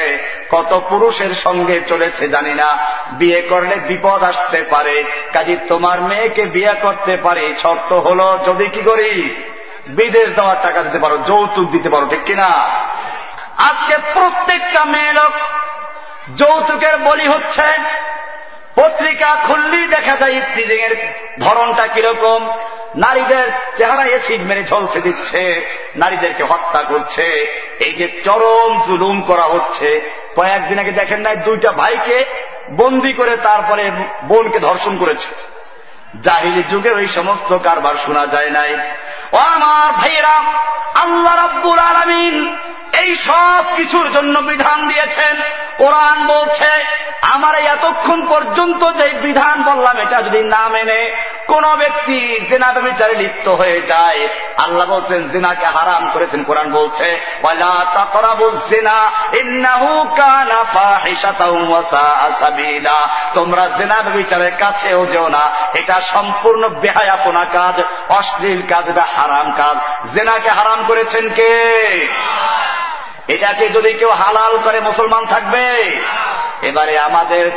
কত 0.49 0.71
পুরুষের 0.89 1.33
সঙ্গে 1.35 1.77
চলেছে 1.87 2.23
জানি 2.27 2.53
না, 2.53 2.69
বিয়ে 3.11 3.41
করলে 3.41 3.75
বিপদ 3.75 4.23
আসতে 4.23 4.59
পারে, 4.69 4.95
কাজী 5.33 5.55
তোমার 5.67 6.01
মেয়েকে 6.01 6.43
বিয়ে 6.45 6.73
করতে 6.81 7.17
পারে, 7.17 7.53
শর্ত 7.63 7.93
হলো 7.93 8.27
যদি 8.45 8.65
কি 8.69 8.81
করি, 8.81 9.11
বিদেশ 9.87 10.27
দেওয়ার 10.35 10.57
টাকা 10.63 10.79
দিতে 10.81 10.99
পারো, 10.99 11.17
যৌতুক 11.17 11.67
দিতে 11.71 11.89
পারো, 11.89 12.05
ঠিক 12.05 12.23
কিনা? 12.23 12.49
আজকে 13.69 13.95
প্রত্যেকটা 14.13 14.85
মেয়ে 14.85 15.13
লোক 15.13 15.33
যৌতুকের 16.37 16.95
বলি 16.97 17.27
হচ্ছে 17.27 17.67
পত্রিকা 18.75 19.35
খুললেই 19.47 19.87
দেখা 19.87 20.15
যায় 20.15 20.31
ইফ্রিজিং 20.31 20.79
এর 20.79 20.95
ধরনটা 21.39 21.87
কীরকম? 21.87 22.57
নারীদের 22.95 23.47
চেহারা 23.77 24.05
এসিড 24.05 24.41
মেরে 24.41 24.63
ঝলসে 24.63 25.01
দিচ্ছে, 25.01 25.65
নারীদেরকে 25.95 26.43
হত্যা 26.43 26.81
করছে, 26.83 27.25
এই 27.79 27.93
যে 27.93 28.21
চরম 28.25 28.81
জুলুম 28.87 29.21
করা 29.21 29.43
হচ্ছে। 29.43 30.01
কয়েকদিন 30.35 30.79
আগে 30.79 30.91
দেখেন 30.91 31.19
নাই, 31.19 31.35
দুইটা 31.35 31.71
ভাইকে 31.71 32.25
বন্দি 32.71 33.13
করে 33.13 33.37
তারপরে 33.37 33.91
বোনকে 34.23 34.59
ধর্ষণ 34.59 34.97
করেছে। 34.97 35.27
জাহিলি 36.23 36.63
যুগে 36.69 36.91
ওই 36.91 37.07
সমস্ত 37.07 37.57
কারবার 37.57 37.95
শোনা 38.05 38.25
যায় 38.25 38.49
নাই। 38.49 38.73
ও 39.33 39.37
আমার 39.37 39.93
ভাইয়েরা, 39.93 40.35
আল্লাহ 40.95 41.35
রাব্বুল 41.35 41.79
আলমিন 41.79 42.57
এই 43.01 43.15
সব 43.15 43.63
কিছুর 43.75 44.13
জন্য 44.13 44.39
বিধান 44.39 44.87
দিয়েছেন। 44.87 45.41
কোরআন 45.77 46.27
বলছে 46.27 46.69
আমার 47.21 47.55
এতক্ষণ 47.55 48.27
পর্যন্ত 48.27 48.91
যে 48.91 49.07
বিধান 49.21 49.63
বললাম, 49.63 49.97
এটা 49.97 50.21
যদি 50.21 50.43
না 50.43 50.69
মেনে 50.69 51.15
কোন 51.47 51.75
ব্যক্তি 51.75 52.39
জেনা 52.49 52.71
বিচারে 52.71 53.15
লিপ্ত 53.15 53.47
হয়ে 53.49 53.81
যায়, 53.81 54.27
আল্লাহ 54.57 54.87
বলছেন, 54.87 55.29
জেনাকে 55.29 55.65
হারাম 55.65 56.09
করেছেন, 56.13 56.43
কোরআন 56.43 56.71
বলছে 56.71 57.21
তোমরা 63.33 63.69
জেনা 63.77 64.01
বিচারের 64.01 64.51
কাছেও 64.59 65.05
যেও 65.05 65.27
না, 65.29 65.49
এটা 65.73 66.01
সম্পূর্ণ 66.01 66.69
বেহায়াপনা 66.69 67.45
কাজ, 67.45 67.81
অশ্লীল 68.09 68.61
কাজ, 68.69 68.89
এটা 68.89 69.05
হারাম 69.15 69.53
কাজ। 69.57 69.77
জেনাকে 70.13 70.49
হারাম 70.49 70.83
করেছেন 70.87 71.29
কে? 71.29 71.53
এটাকে 73.27 73.69
যদি 73.69 73.93
কেউ 73.93 74.09
হালাল 74.09 74.57
করে 74.63 74.79
মুসলমান 74.79 75.25
থাকবে? 75.25 75.99
এবারে 76.65 76.99
আমাদের 76.99 77.51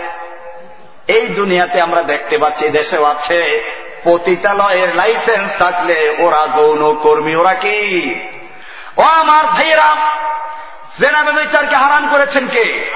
এই 1.08 1.26
দুনিয়াতে 1.26 1.80
আমরা 1.80 2.02
দেখতে 2.02 2.38
পাচ্ছি 2.38 2.68
দেশেও 2.68 3.04
আছে। 3.04 3.62
পতিতালয়ের 4.04 4.96
লাইসেন্স 4.96 5.50
থাকলে 5.58 6.14
ওরা 6.18 6.48
যৌন 6.56 7.00
কর্মী 7.02 7.34
ওরা 7.34 7.54
কি? 7.54 8.14
ও 8.96 9.02
আমার 9.02 9.46
ভাইয়েরা 9.46 9.96
জেনাবে 11.00 11.32
বিচারকে 11.32 11.76
হারাম 11.76 12.08
করেছেন 12.08 12.48
কে? 12.48 12.90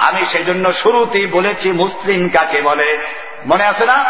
আমি 0.00 0.26
সেই 0.26 0.44
জন্য 0.44 0.72
শুরুতেই 0.72 1.26
বলেছি 1.26 1.72
মুসলিম 1.72 2.28
কাকে 2.28 2.62
বলে? 2.62 2.98
মনে 3.46 3.64
আছে 3.64 3.86
না? 3.86 4.04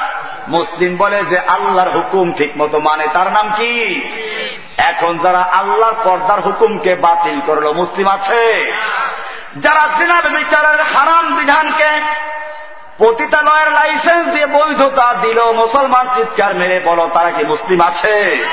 মুসলিম 0.49 0.97
বলে 0.97 1.25
যে 1.31 1.38
আল্লাহর 1.38 1.91
হুকুম 1.91 2.33
ঠিক 2.33 2.53
মতো 2.59 2.79
মানে 2.79 3.07
তার 3.12 3.33
নাম 3.33 3.50
কি? 3.57 4.00
এখন 4.77 5.19
যারা 5.19 5.38
আল্লাহর 5.38 5.95
পর্দার 6.05 6.41
হুকুমকে 6.41 6.95
বাতিল 6.95 7.41
করল 7.47 7.73
মুসলিম 7.73 8.09
আছে? 8.09 8.73
যারা 9.57 9.88
জিনাব 9.99 10.28
বিচারের 10.28 10.83
হারাম 10.83 11.35
বিধানকে 11.35 12.00
পতিতালয়ের 12.99 13.73
লাইসেন্স 13.73 14.33
দিয়ে 14.33 14.47
বৈধতা 14.47 15.14
দিল, 15.21 15.52
মুসলমান 15.52 16.09
চিৎকার 16.14 16.55
মেরে 16.55 16.81
বলো, 16.81 17.11
তারা 17.14 17.31
কি 17.31 17.45
মুসলিম 17.45 17.81
আছে? 17.81 18.47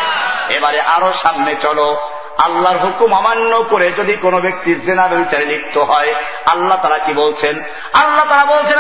এবারে 0.50 0.82
আরও 0.82 1.14
সামনে 1.14 1.56
চলো। 1.62 2.15
আল্লাহর 2.38 2.78
হুকুম 2.78 3.14
অমান্য 3.14 3.66
করে 3.70 3.92
যদি 3.92 4.14
কোনো 4.14 4.42
ব্যক্তি 4.42 4.76
জেনা 4.76 5.08
বিচারে 5.08 5.46
লিপ্ত 5.46 5.78
হয়, 5.78 6.16
আল্লাহ 6.46 6.78
তারা 6.82 6.98
কি 6.98 7.14
বলছেন? 7.14 7.62
আল্লাহ 7.94 8.26
তারা 8.30 8.46
বলছেন 8.46 8.76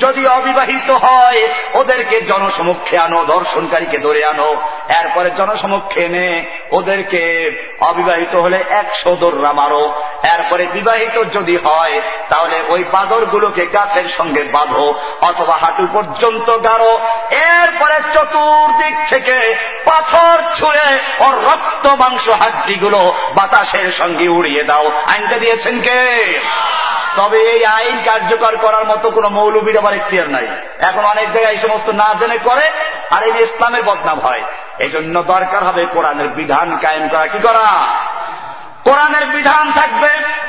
যদি 0.00 0.26
অবিবাহিত 0.26 0.90
হয়, 0.90 1.48
ওদেরকে 1.74 2.20
জনসমক্ষে 2.20 2.98
আনো, 2.98 3.24
দর্শনকারীকে 3.24 3.98
ধরে 3.98 4.24
আনো। 4.24 4.62
এরপরে 4.88 5.30
জনসমক্ষে 5.30 6.04
এনে 6.04 6.44
ওদেরকে 6.70 7.52
অবিবাহিত 7.80 8.36
হলে 8.36 8.64
একশো 8.70 9.16
দোররা 9.16 9.52
মারো। 9.52 10.02
এরপরে 10.22 10.66
বিবাহিত 10.66 11.24
যদি 11.32 11.56
হয়, 11.56 12.00
তাহলে 12.28 12.62
ওই 12.68 12.84
বাদরগুলোকে 12.92 13.66
গাছের 13.66 14.08
সঙ্গে 14.08 14.42
বাঁধো 14.42 14.94
অথবা 15.20 15.56
হাঁটু 15.56 15.86
পর্যন্ত 15.92 16.58
গাড়ো 16.64 17.00
এরপরে 17.30 17.94
চতুর্দিক 18.14 18.94
থেকে 19.08 19.56
পাথর 19.84 20.38
ছুঁড়ে 20.54 20.98
ওর 21.20 21.44
রক্ত 21.44 21.86
মাংস 21.86 22.28
হাড্ডিগুলো 22.28 23.14
বাতাসের 23.34 23.90
সঙ্গে 23.90 24.28
উড়িয়ে 24.28 24.64
দাও। 24.64 24.92
আইনটা 25.12 25.38
দিয়েছেন 25.38 25.80
কে? 25.80 26.40
তবে 27.16 27.38
এই 27.38 27.64
আইন 27.64 27.98
কার্যকর 28.04 28.56
করার 28.56 28.84
মতো 28.84 29.10
কোন 29.10 29.28
মৌলবীর 29.28 29.78
আবার 29.78 29.94
ইতিহার 29.94 30.30
নাই। 30.30 30.48
এখন 30.78 31.04
অনেক 31.04 31.32
জায়গায় 31.32 31.54
এই 31.54 31.60
সমস্ত 31.60 31.90
না 31.90 32.14
জেনে 32.20 32.38
করে 32.38 32.70
আর 33.10 33.22
এই 33.22 33.42
ইসলামের 33.42 33.82
বদনাম 33.82 34.20
হয়। 34.20 34.42
এই 34.78 34.88
দরকার 34.88 35.64
হবে 35.64 35.86
কোরআনের 35.86 36.28
বিধান 36.28 36.78
কায়েম 36.82 37.08
করা। 37.08 37.26
কি 37.26 37.38
করা? 37.38 37.66
কোরআনের 38.84 39.26
বিধান 39.26 39.72
থাকবে। 39.72 40.08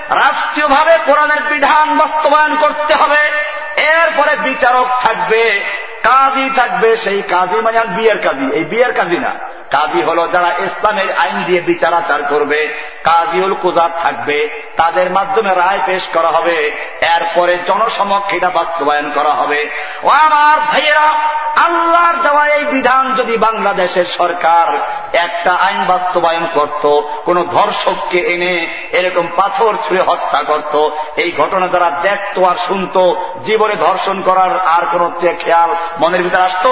রাষ্ট্রীয়ভাবে 0.10 0.98
কোরআনের 1.06 1.42
বিধান 1.42 1.98
বাস্তবায়ন 1.98 2.56
করতে 2.56 2.94
হবে। 2.94 3.32
এরপরে 3.76 4.36
বিচারক 4.36 4.88
থাকবে, 5.02 5.60
কাজী 6.04 6.50
থাকবে, 6.56 6.98
সেই 6.98 7.22
কাজী 7.22 7.56
মানে 7.56 7.80
বিয়ের 7.86 8.22
কাজী। 8.22 8.52
এই 8.52 8.66
বিয়ের 8.66 8.94
কাজী 8.94 9.18
না। 9.18 9.36
কাজী 9.72 10.02
হল 10.02 10.28
যারা 10.28 10.52
ইসলামের 10.60 11.14
আইন 11.18 11.44
দিয়ে 11.44 11.62
বিচারাচার 11.62 12.24
করবে, 12.24 12.76
কাজীউল 13.04 13.54
কুজাত 13.54 13.92
থাকবে, 14.02 14.50
তাদের 14.76 15.10
মাধ্যমে 15.10 15.54
রায় 15.54 15.80
পেশ 15.86 16.04
করা 16.14 16.28
হবে, 16.28 16.72
এরপরে 17.02 17.58
জনসমক্ষে 17.68 18.38
এটা 18.38 18.50
বাস্তবায়ন 18.50 19.12
করা 19.12 19.30
হবে। 19.30 19.70
ও 20.04 20.10
আমার 20.10 20.60
ভাইয়েরা, 20.60 21.14
আল্লাহর 21.56 22.22
দেওয়া 22.22 22.48
এই 22.48 22.66
বিধান 22.66 23.14
যদি 23.16 23.38
বাংলাদেশের 23.38 24.06
সরকার 24.06 24.68
একটা 25.14 25.54
আইন 25.54 25.86
বাস্তবায়ন 25.88 26.48
করত, 26.54 27.02
কোন 27.26 27.44
ধর্ষককে 27.44 28.20
এনে 28.20 28.68
এরকম 28.92 29.28
পাথর 29.36 29.74
ছুঁড়ে 29.84 30.02
হত্যা 30.02 30.44
করত, 30.44 30.90
এই 31.16 31.32
ঘটনা 31.38 31.68
দ্বারা 31.68 31.90
দেখত 31.90 32.40
আর 32.40 32.56
শুনত, 32.68 33.14
জীবনে 33.46 33.76
ধর্ষণ 33.76 34.22
করার 34.22 34.60
আর 34.60 34.84
কোন 34.92 35.12
খেয়াল 35.40 35.76
মনের 36.00 36.24
ভিতরে 36.24 36.44
আসত? 36.44 36.68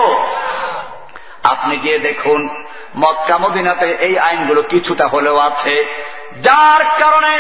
আপনি 1.44 1.78
গিয়ে 1.78 2.00
দেখুন 2.00 2.59
মক্কা 2.98 3.38
মদিনাতে 3.38 3.92
এই 3.92 4.20
আইনগুলো 4.20 4.62
কিছুটা 4.62 5.08
হলেও 5.08 5.38
আছে। 5.38 5.86
যার 6.42 6.86
কারণে 7.00 7.40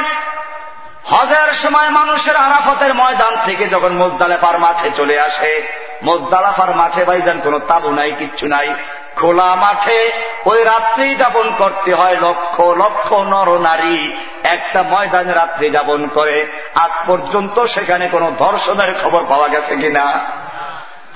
হজের 1.05 1.51
সময় 1.51 1.89
মানুষের 1.89 2.35
আরাফতের 2.35 2.93
ময়দান 2.93 3.37
থেকে 3.45 3.67
যখন 3.67 3.93
মোজদালেফার 3.93 4.59
মাঠে 4.59 4.91
চলে 4.95 5.19
আসে, 5.19 5.67
মোজদালাফার 6.03 6.75
মাঠে 6.75 7.05
ভাইজান 7.05 7.39
কোন 7.39 7.59
তাবু 7.59 7.91
নাই, 7.91 8.11
কিচ্ছু 8.11 8.47
নাই। 8.47 8.75
খোলা 9.15 9.55
মাঠে 9.55 10.11
ওই 10.45 10.63
রাত্রি 10.63 11.15
যাপন 11.15 11.51
করতে 11.57 11.93
হয় 11.93 12.17
লক্ষ 12.21 12.59
লক্ষ 12.59 13.13
নর 13.13 13.59
নারী 13.59 14.17
একটা 14.43 14.83
ময়দানে 14.83 15.33
রাত্রি 15.33 15.69
যাপন 15.69 16.07
করে। 16.07 16.47
আজ 16.75 16.91
পর্যন্ত 17.07 17.63
সেখানে 17.63 18.07
কোন 18.07 18.35
ধর্ষণের 18.39 18.95
খবর 19.03 19.25
পাওয়া 19.29 19.47
গেছে 19.47 19.75
কিনা? 19.75 20.19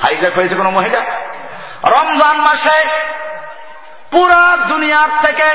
হাইজাক 0.02 0.34
হয়েছে 0.36 0.56
কোন 0.56 0.70
মহিলা? 0.70 1.00
রমজান 1.84 2.38
মাসে 2.38 2.86
পুরা 4.14 4.58
দুনিয়ার 4.70 5.12
থেকে 5.22 5.50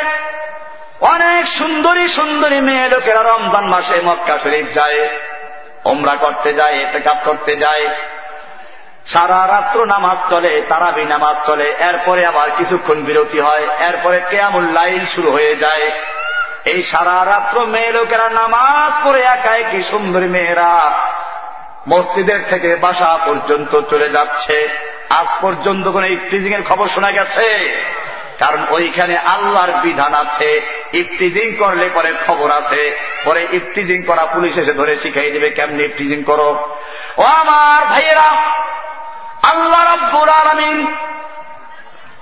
অনেক 1.01 1.47
সুন্দরী 1.47 2.09
সুন্দরী 2.09 2.61
মেয়ে 2.61 2.89
লোকেরা 2.89 3.23
রমজান 3.23 3.65
মাসে 3.65 4.01
মক্কা 4.05 4.39
শরীফ 4.39 4.67
যায় 4.75 5.09
ওমরা 5.85 6.15
করতে 6.15 6.55
যায় 6.55 6.77
এতে 6.83 7.01
কাপ 7.01 7.17
করতে 7.25 7.57
যায়। 7.57 7.89
সারা 9.07 9.49
রাত্র 9.49 9.87
নামাজ 9.87 10.31
চলে, 10.31 10.63
তারাবি 10.69 11.05
নামাজ 11.05 11.37
চলে, 11.47 11.75
এরপরে 11.81 12.27
আবার 12.27 12.49
কিছুক্ষণ 12.57 13.03
বিরতি 13.03 13.41
হয়, 13.41 13.65
এরপরে 13.89 14.21
কেয়ামুল 14.31 14.67
লাইল 14.73 15.07
শুরু 15.07 15.31
হয়ে 15.31 15.57
যায়। 15.57 15.91
এই 16.65 16.83
সারা 16.83 17.25
রাত্র 17.25 17.67
মেয়ে 17.67 17.93
লোকেরা 17.93 18.29
নামাজ 18.29 19.07
পড়ে 19.07 19.21
একা 19.21 19.57
একই 19.57 19.83
সুন্দরী 19.83 20.27
মেয়েরা 20.27 20.73
মসজিদের 21.89 22.41
থেকে 22.49 22.77
বাসা 22.77 23.19
পর্যন্ত 23.27 23.81
চলে 23.81 24.09
যাচ্ছে। 24.09 24.69
আজ 25.11 25.27
পর্যন্ত 25.41 25.89
কোন 25.89 26.05
ইফটিজিং 26.05 26.53
এর 26.55 26.63
খবর 26.69 26.87
শোনা 26.89 27.11
গেছে? 27.11 27.49
কারণ 28.39 28.67
ওইখানে 28.71 29.17
আল্লাহর 29.17 29.73
বিধান 29.83 30.15
আছে 30.15 30.61
ইফটিজিং 30.93 31.53
করলে 31.53 31.91
পরে 31.95 32.13
খবর 32.27 32.51
আছে, 32.51 32.97
পরে 33.25 33.47
ইফটিজিং 33.53 34.03
করা 34.03 34.27
পুলিশ 34.27 34.57
এসে 34.57 34.73
ধরে 34.73 34.97
শিখাই 34.97 35.31
দেবে, 35.31 35.51
কেমনি 35.51 35.85
ইফটিজিং 35.85 36.23
করো? 36.23 36.69
ও 37.19 37.23
আমার 37.23 37.85
ভাইয়েরা, 37.85 38.29
আল্লাহ 39.43 39.95
রব্বুল 39.95 40.29
আলমিন 40.29 40.87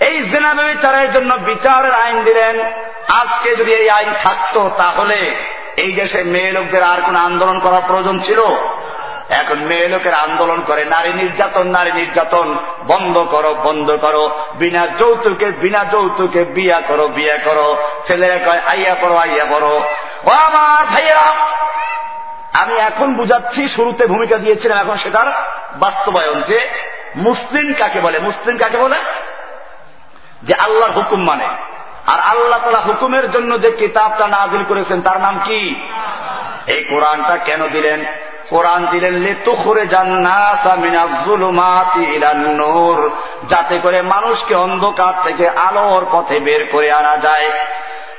এই 0.00 0.22
জেনা 0.22 0.55
বিচারের 0.55 1.12
জন্য 1.12 1.35
বিচারের 1.35 1.94
আইন 1.94 2.24
দিলেন। 2.24 2.61
আজকে 3.09 3.57
যদি 3.57 3.72
এই 3.74 3.90
আইন 3.90 4.14
থাকতো, 4.22 4.70
তাহলে 4.76 5.35
এই 5.76 5.92
দেশে 5.92 6.22
মেয়ে 6.22 6.52
লোকদের 6.52 6.83
আর 6.83 7.00
কোন 7.07 7.16
আন্দোলন 7.16 7.61
করার 7.61 7.83
প্রয়োজন 7.87 8.18
ছিল? 8.18 8.40
এখন 9.28 9.58
মেয়ে 9.58 9.88
লোকের 9.88 10.14
আন্দোলন 10.14 10.62
করে, 10.66 10.84
নারী 10.84 11.12
নির্যাতন 11.12 11.66
নারী 11.66 11.92
নির্যাতন, 11.92 12.56
বন্ধ 12.86 13.18
করো 13.18 13.54
বন্ধ 13.54 13.90
করো, 13.90 14.44
বিনা 14.54 14.86
যৌতুকে 14.86 15.50
বিনা 15.50 15.84
যৌতুকে 15.84 16.44
বিয়া 16.44 16.80
করো 16.80 17.08
বিয়া 17.08 17.38
করো। 17.44 17.76
ছেলেরা 18.06 18.38
কয়, 18.38 18.60
আইয়া 18.66 18.94
পড়ো 18.94 19.16
আইয়া 19.16 19.44
পড়ো। 19.44 19.80
ও 20.24 20.30
আমার 20.30 20.86
ভাইয়া 20.86 21.34
আমি 22.52 22.74
এখন 22.76 23.14
বুঝাচ্ছি, 23.14 23.68
শুরুতে 23.68 24.06
ভূমিকা 24.06 24.36
দিয়েছিলাম, 24.36 24.78
এখন 24.78 24.96
সেটার 24.96 25.26
বাস্তবায়ন 25.76 26.40
যে 26.40 26.70
মুসলিম 27.16 27.74
কাকে 27.78 28.00
বলে? 28.00 28.18
মুসলিম 28.18 28.58
কাকে 28.58 28.78
বলে? 28.78 28.96
যে 30.42 30.54
আল্লাহর 30.54 30.92
হুকুম 30.92 31.24
মানে। 31.24 31.46
আর 32.06 32.20
আল্লাহ 32.20 32.60
তালা 32.64 32.80
হুকুমের 32.80 33.30
জন্য 33.30 33.60
যে 33.60 33.70
কিতাবটা 33.70 34.26
নাজিল 34.26 34.64
করেছেন, 34.64 35.02
তার 35.02 35.20
নাম 35.20 35.40
কি? 35.44 35.74
এই 36.66 36.84
কোরআনটা 36.84 37.36
কেন 37.36 37.66
দিলেন? 37.66 38.04
কোরআন 38.50 38.87
দিলেন, 38.90 39.14
লেতুখরে 39.14 39.87
জান্নার 39.87 40.56
যাতে 43.48 43.78
করে 43.78 44.02
মানুষকে 44.02 44.54
অন্ধকার 44.54 45.12
থেকে 45.22 45.48
আলোর 45.48 46.06
পথে 46.12 46.40
বের 46.40 46.66
করে 46.72 46.92
আনা 46.92 47.16
যায়। 47.16 47.50